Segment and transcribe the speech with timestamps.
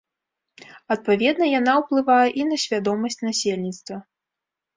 [0.95, 3.95] Адпаведна, яна ўплывае і на свядомасць насельніцтва.